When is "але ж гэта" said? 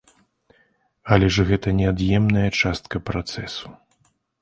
1.17-1.69